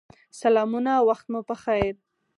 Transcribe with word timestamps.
سلامونه 0.39 0.93
وخت 1.09 1.25
مو 1.31 1.39
پخیر 1.49 1.95